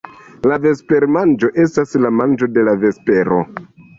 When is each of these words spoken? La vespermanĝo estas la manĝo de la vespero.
La 0.51 0.55
vespermanĝo 0.63 1.51
estas 1.65 1.93
la 2.05 2.11
manĝo 2.21 2.51
de 2.57 2.65
la 2.69 2.75
vespero. 2.87 3.41